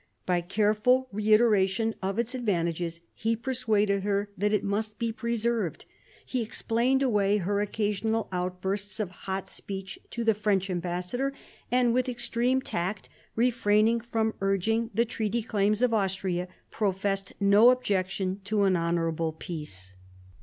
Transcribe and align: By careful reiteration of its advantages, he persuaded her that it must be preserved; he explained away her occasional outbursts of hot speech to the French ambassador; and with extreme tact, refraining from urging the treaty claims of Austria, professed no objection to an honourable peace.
By 0.25 0.41
careful 0.41 1.07
reiteration 1.11 1.93
of 2.01 2.17
its 2.17 2.33
advantages, 2.33 3.01
he 3.13 3.35
persuaded 3.35 4.01
her 4.01 4.31
that 4.35 4.51
it 4.51 4.63
must 4.63 4.97
be 4.97 5.11
preserved; 5.11 5.85
he 6.25 6.41
explained 6.41 7.03
away 7.03 7.37
her 7.37 7.61
occasional 7.61 8.27
outbursts 8.31 8.99
of 8.99 9.11
hot 9.11 9.47
speech 9.47 9.99
to 10.09 10.23
the 10.23 10.33
French 10.33 10.71
ambassador; 10.71 11.33
and 11.71 11.93
with 11.93 12.09
extreme 12.09 12.61
tact, 12.63 13.09
refraining 13.35 13.99
from 14.01 14.33
urging 14.41 14.89
the 14.91 15.05
treaty 15.05 15.43
claims 15.43 15.83
of 15.83 15.93
Austria, 15.93 16.47
professed 16.71 17.33
no 17.39 17.69
objection 17.69 18.41
to 18.45 18.63
an 18.63 18.75
honourable 18.75 19.31
peace. 19.31 19.93